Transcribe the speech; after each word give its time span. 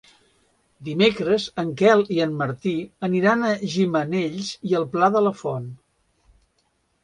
Dimecres 0.87 1.45
en 1.63 1.69
Quel 1.81 2.01
i 2.15 2.17
en 2.25 2.33
Martí 2.41 2.73
aniran 3.09 3.45
a 3.53 3.53
Gimenells 3.77 4.53
i 4.73 4.77
el 4.83 4.91
Pla 4.97 5.15
de 5.19 5.25
la 5.29 5.37
Font. 5.45 5.73